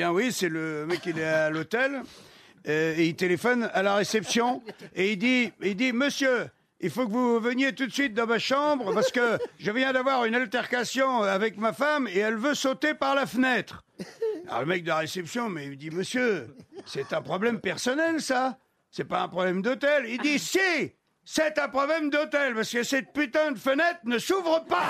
bien 0.00 0.12
oui, 0.12 0.32
c'est 0.32 0.48
le 0.48 0.86
mec 0.86 1.04
il 1.04 1.18
est 1.18 1.24
à 1.24 1.50
l'hôtel 1.50 2.02
euh, 2.66 2.94
et 2.96 3.08
il 3.08 3.16
téléphone 3.16 3.68
à 3.74 3.82
la 3.82 3.96
réception 3.96 4.62
et 4.94 5.12
il 5.12 5.18
dit, 5.18 5.52
il 5.60 5.76
dit, 5.76 5.92
monsieur, 5.92 6.48
il 6.80 6.88
faut 6.88 7.06
que 7.06 7.12
vous 7.12 7.38
veniez 7.38 7.74
tout 7.74 7.86
de 7.86 7.92
suite 7.92 8.14
dans 8.14 8.24
ma 8.24 8.38
chambre 8.38 8.94
parce 8.94 9.12
que 9.12 9.38
je 9.58 9.70
viens 9.70 9.92
d'avoir 9.92 10.24
une 10.24 10.34
altercation 10.34 11.22
avec 11.22 11.58
ma 11.58 11.74
femme 11.74 12.08
et 12.08 12.16
elle 12.16 12.38
veut 12.38 12.54
sauter 12.54 12.94
par 12.94 13.14
la 13.14 13.26
fenêtre. 13.26 13.84
Alors 14.48 14.60
le 14.60 14.66
mec 14.68 14.84
de 14.84 14.88
la 14.88 14.96
réception, 14.96 15.50
mais 15.50 15.66
il 15.66 15.76
dit, 15.76 15.90
monsieur, 15.90 16.48
c'est 16.86 17.12
un 17.12 17.20
problème 17.20 17.60
personnel 17.60 18.22
ça, 18.22 18.56
c'est 18.90 19.04
pas 19.04 19.20
un 19.20 19.28
problème 19.28 19.60
d'hôtel. 19.60 20.06
Il 20.08 20.16
dit, 20.22 20.38
si, 20.38 20.94
c'est 21.26 21.58
un 21.58 21.68
problème 21.68 22.08
d'hôtel 22.08 22.54
parce 22.54 22.70
que 22.70 22.82
cette 22.84 23.12
putain 23.12 23.52
de 23.52 23.58
fenêtre 23.58 24.00
ne 24.04 24.16
s'ouvre 24.16 24.64
pas. 24.64 24.82